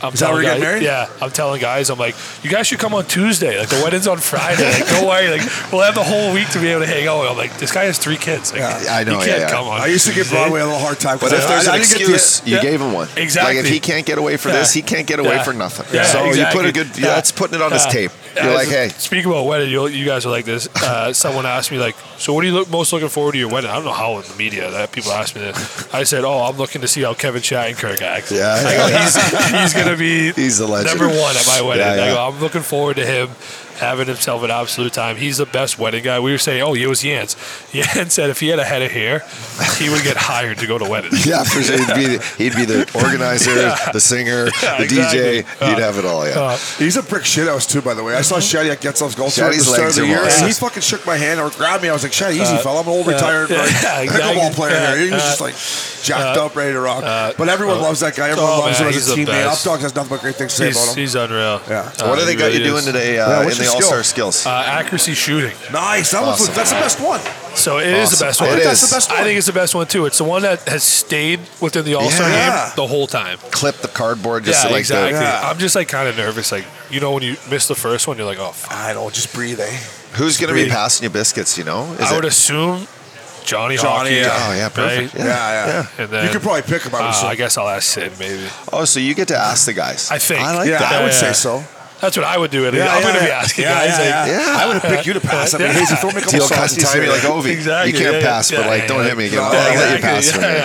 [0.04, 0.82] I'm Is that telling where guys, married?
[0.84, 3.60] yeah, I'm telling guys, I'm like, you guys should come on Tuesday.
[3.60, 4.64] Like the wedding's on Friday.
[4.72, 5.42] Like don't worry, like
[5.72, 7.28] we'll have the whole week to be able to hang out.
[7.30, 8.52] I'm like, this guy has three kids.
[8.52, 8.84] Like, Yeah.
[8.96, 9.50] I know, He can't yeah.
[9.52, 9.80] come on.
[9.80, 11.20] I used to give Broadway a little hard time.
[11.20, 12.62] 'cause But if there's I an didn't get the- excuse, you yeah.
[12.64, 13.10] gave him one.
[13.16, 13.58] Exactly.
[13.58, 14.56] Like if he can't get away for Yeah.
[14.60, 15.44] this, he can't get away Yeah.
[15.44, 15.86] for nothing.
[15.94, 16.88] Yeah, so you put a good.
[16.98, 17.06] Yeah.
[17.10, 17.16] Yeah.
[17.16, 18.12] That's putting it on his tape.
[18.36, 20.68] Yeah, You're like, hey, Speaking about wedding, you, you guys are like this.
[20.76, 23.50] Uh, someone asked me like, so what are you look, most looking forward to your
[23.50, 23.70] wedding?
[23.70, 25.94] I don't know how in the media that people ask me this.
[25.94, 28.32] I said, oh, I'm looking to see how Kevin Shattenkirk acts.
[28.32, 28.54] Yeah.
[28.66, 31.00] I go, he's, he's gonna be He's the legend.
[31.00, 31.86] number one at my wedding.
[31.86, 33.30] Yeah, I go, I'm looking forward to him
[33.82, 35.18] having himself an absolute time.
[35.18, 36.20] He's the best wedding guy.
[36.20, 37.36] We were saying, oh, it was Yance.
[37.74, 39.24] Jans said if he had a head of hair,
[39.78, 41.26] he would get hired to go to weddings.
[41.28, 41.78] yeah, for sure.
[41.78, 43.92] He'd be, he'd be the organizer, Yeah.
[43.92, 45.20] the singer, Yeah, the exactly.
[45.20, 45.36] DJ.
[45.60, 46.26] He'd Uh, have it all.
[46.28, 46.40] Yeah.
[46.40, 48.16] Uh, He's a brick shit house too, by the way.
[48.16, 50.30] I saw Shaddy at Getzlaff's golf tour at the Shaddy's start of the year, long.
[50.32, 51.90] and he fucking shook my hand or grabbed me.
[51.90, 52.82] I was like, Shaddy, easy, fella.
[52.82, 55.06] I'm an old retired yeah, like, yeah, pickleball player Yeah, here.
[55.06, 55.30] He was yeah.
[55.30, 55.56] just like
[56.06, 57.04] jacked up, ready to rock.
[57.38, 58.30] but everyone uh, loves that guy.
[58.30, 59.46] Everyone oh, loves man, him he's as a the teammate.
[59.46, 59.66] best.
[59.66, 61.02] Updog has nothing but great things to say he's, about him.
[61.02, 61.62] he's unreal.
[61.70, 61.92] Yeah.
[62.00, 64.04] Uh, what do they got you doing today Yeah, uh, in the your all star
[64.04, 64.46] skills?
[64.46, 65.52] Uh, accuracy shooting.
[65.72, 66.12] Nice.
[66.12, 66.48] That Awesome.
[66.48, 67.20] was that's the best one.
[67.56, 68.18] So it is Awesome.
[68.20, 68.58] the best It one.
[68.60, 68.64] is.
[68.66, 69.24] That's the best I one.
[69.26, 70.06] think it's the best one too.
[70.06, 72.66] It's the one that has stayed within the All Star Yeah.
[72.68, 73.38] game the whole time.
[73.52, 75.14] Clip the cardboard just yeah, to like exactly.
[75.14, 75.20] the.
[75.26, 75.50] Yeah.
[75.50, 76.52] I'm just like kind of nervous.
[76.52, 78.52] Like you know when you miss the first one, you're like, oh.
[78.52, 78.72] Fuck.
[78.74, 79.10] I know.
[79.10, 79.78] Just breathe, eh?
[80.14, 80.72] Who's going to be Breathe.
[80.74, 81.58] passing you biscuits?
[81.58, 82.30] You know, is I would it?
[82.30, 82.88] assume
[83.46, 84.16] Johnny, Johnny, Hockey.
[84.16, 84.30] yeah.
[84.50, 85.14] Oh yeah, perfect.
[85.16, 85.26] Right?
[85.26, 85.66] Yeah,
[85.98, 86.04] yeah.
[86.04, 86.94] And then you could probably pick him.
[86.94, 87.30] I would uh, assume.
[87.30, 88.46] I guess I'll ask Sid maybe.
[88.72, 90.10] Oh, so you get to ask the guys.
[90.12, 90.42] I think.
[90.42, 90.92] I like yeah, that.
[90.94, 91.64] I would Yeah, say so.
[92.02, 92.66] That's what I would do.
[92.66, 92.74] It.
[92.74, 94.00] Yeah, I'm yeah, going to be asking yeah, guys.
[94.00, 94.42] Yeah, like, yeah.
[94.42, 94.58] Yeah.
[94.60, 95.54] I would have picked you to pass.
[95.54, 95.74] I mean, Yeah.
[95.74, 96.94] Hazy, throw me a couple Deal cut and saucies time.
[96.96, 97.04] here.
[97.04, 97.52] You're like Ovi.
[97.52, 99.08] Exactly, You can't yeah, pass, yeah, but like, yeah, don't yeah.
[99.10, 99.38] hit me again.
[99.40, 100.26] Yeah, I'll let you pass.
[100.26, 100.58] Yeah, for yeah.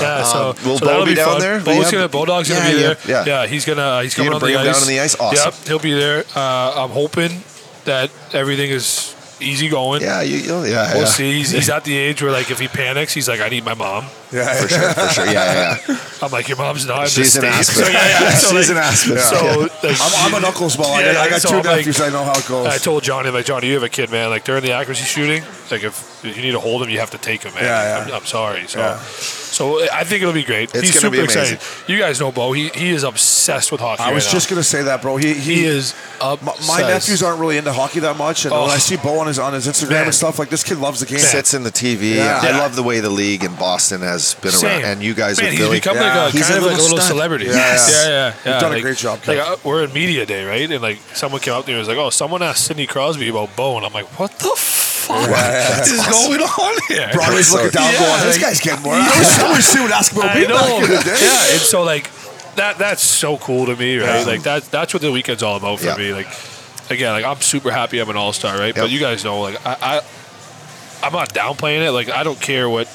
[0.00, 1.40] Yeah, so, Um, will so Beau that'll be down fun.
[1.40, 1.60] there?
[1.60, 3.26] Beau's have- gonna, Bulldog's gonna Yeah, be yeah, there.
[3.26, 3.46] yeah.
[3.46, 4.66] he's gonna he's coming gonna on bring the ice.
[4.78, 5.14] down on the ice?
[5.18, 5.52] Awesome.
[5.52, 6.24] Yep, he'll be there.
[6.36, 7.42] Uh, I'm hoping
[7.84, 10.02] that everything is easy going.
[10.02, 11.08] Yeah, you, you'll, yeah, We'll yeah.
[11.08, 11.32] see.
[11.32, 13.74] He's, he's at the age where, like, if he panics, he's like, "I need my
[13.74, 15.26] mom." Yeah, For sure, for sure.
[15.26, 15.96] Yeah, yeah, yeah.
[16.22, 17.84] I'm like, "Your mom's not She's an States." Aspen.
[17.84, 18.30] So, yeah, yeah.
[18.36, 19.18] So, She's like, an Aspen.
[19.18, 20.92] So, like, I'm, I'm an uncle as well.
[20.92, 22.66] I got, I got so two I'm like- I know how it goes.
[22.66, 24.30] I told Johnny, like, Johnny, you have a kid, man.
[24.30, 27.18] Like, during the accuracy shooting, like, if you need to hold him, you have to
[27.18, 27.64] take him, man.
[27.64, 28.04] Yeah, yeah.
[28.06, 28.66] I'm, I'm sorry.
[28.66, 28.98] So, Yeah.
[29.56, 30.74] So I think it'll be great.
[30.74, 31.58] It's He's gonna be super excited.
[31.88, 32.52] You guys know Beau.
[32.52, 34.02] He he is obsessed with hockey.
[34.02, 34.54] I was right just now.
[34.56, 35.16] gonna say that, bro.
[35.16, 36.42] He he, He is up.
[36.42, 38.62] My, my nephews aren't really into hockey that much, and Oh.
[38.62, 40.04] when I see Beau on his on his Instagram Man.
[40.04, 41.18] and stuff, like this kid loves the game.
[41.20, 42.16] Sits in the TV.
[42.16, 42.38] Yeah.
[42.42, 44.70] I love the way the league in Boston has been Same.
[44.82, 45.76] around, and you guys Man, with he's Philly.
[45.78, 46.24] become Yeah.
[46.24, 47.08] like a He's kind a of like a little little stud.
[47.16, 47.46] celebrity.
[47.46, 47.90] Yes.
[47.90, 48.52] Yeah, yeah, yeah.
[48.52, 50.70] You've done a great job, Like uh, we're in media day, right?
[50.70, 53.28] And like someone came up to me and was like, "Oh, someone asked Sidney Crosby
[53.30, 54.52] about Beau," and I'm like, "What the
[55.06, 58.94] fuck is going on here?" Broadway's looking down, Yeah, going, "This like- guy's getting more."
[58.94, 60.76] I wish, I wish Sue would ask about I me back know.
[60.84, 61.18] in the day.
[61.22, 62.10] Yeah, and so like
[62.56, 64.20] that that's so cool to me, right?
[64.20, 64.26] Yeah.
[64.32, 65.96] Like that that's what the weekend's all about for Yeah.
[65.96, 66.12] me.
[66.12, 66.28] Like
[66.90, 68.74] again, like I'm super happy I'm an all star, right?
[68.74, 70.00] But you guys know, like I, I
[71.06, 71.92] I'm not downplaying it.
[71.92, 72.88] Like I don't care what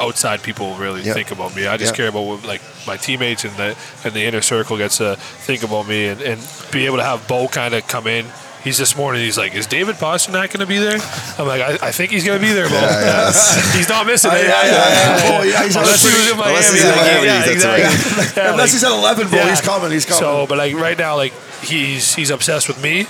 [0.00, 1.14] outside people really Yep.
[1.14, 1.66] think about me.
[1.66, 1.96] I just Yep.
[1.96, 5.62] care about what like my teammates and the and the inner circle gets to think
[5.62, 6.40] about me and, and
[6.72, 8.24] be able to have Beau kind of come in.
[8.62, 9.22] He's this morning.
[9.22, 10.98] He's like, "Is David Pastrnak going to be there?"
[11.38, 12.76] I'm like, "I, I think he's going to be there, Beau.
[13.74, 14.44] he's not missing it.
[14.44, 15.42] yeah, yeah, yeah.
[15.44, 16.50] Yeah, Unless he was in Miami.
[16.50, 17.80] Unless he's in like, Miami, yeah, that's right.
[17.80, 18.42] exactly.
[18.42, 19.48] Yeah, Unless like- he's at 11, bro, yeah.
[19.48, 19.90] he's coming.
[19.90, 20.20] He's coming.
[20.20, 23.06] So, but like right now, like he's he's obsessed with me,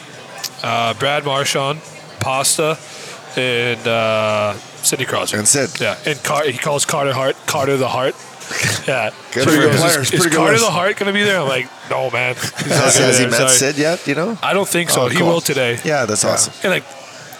[0.62, 1.80] uh, Brad Marchand,
[2.20, 2.78] Pasta,
[3.36, 5.38] and uh, Sidney Crosby.
[5.38, 5.80] And Sid.
[5.80, 8.14] Yeah, and Car- he calls Carter Hart Carter the Heart.
[8.88, 9.10] Yeah.
[9.32, 9.80] Good So he for goes.
[9.80, 10.64] Players, Is, pretty is good Carter list.
[10.64, 11.40] the Heart going to be there?
[11.40, 12.34] I'm like, no, man.
[12.34, 13.48] Has, has he met.
[13.50, 14.06] Sid yet?
[14.06, 14.38] You know?
[14.42, 15.02] I don't think so.
[15.02, 15.28] Oh, he cool.
[15.28, 15.78] will today.
[15.84, 16.52] Yeah, that's awesome.
[16.64, 16.84] And like,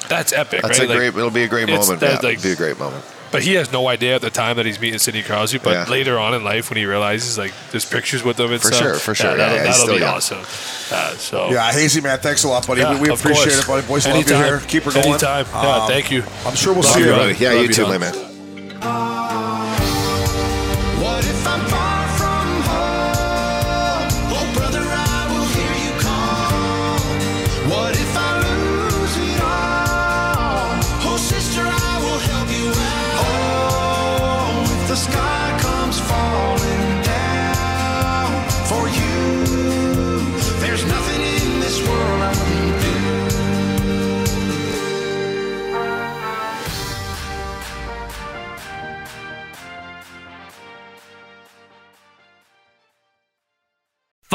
[0.09, 0.87] that's epic, That's right?
[0.87, 1.09] a Like, great.
[1.09, 2.01] It'll be a great moment.
[2.01, 3.05] that, yeah, like- it'll be a great moment.
[3.33, 5.59] But he has no idea at the time that he's meeting Sidney Crosby.
[5.59, 5.85] But Yeah.
[5.89, 8.79] later on in life, when he realizes like there's pictures with them and For stuff,
[8.81, 9.31] sure, for sure.
[9.31, 10.15] yeah, Yeah, that'll, yeah, he's that'll still be young.
[10.17, 10.39] awesome.
[10.93, 12.81] Uh, so Yeah, Hazy man, thanks a lot, buddy.
[12.81, 13.61] Yeah, we, we appreciate course.
[13.61, 13.87] it, buddy.
[13.87, 14.61] Boys, love you here.
[14.67, 15.07] Keep her going.
[15.11, 15.47] Anytime.
[15.53, 16.25] Yeah, Um, thank you.
[16.45, 17.13] I'm sure we'll Love see you, you.
[17.13, 17.35] buddy.
[17.35, 17.91] Yeah, Love you you, too, Don.
[17.91, 19.10] my man.